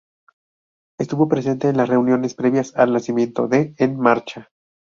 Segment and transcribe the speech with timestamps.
[0.99, 4.49] Estuvo presente en las reuniones previas al nacimiento de En Marcha!